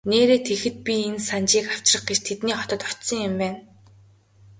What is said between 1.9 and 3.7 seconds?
гэж тэдний хотод очсон юм байна.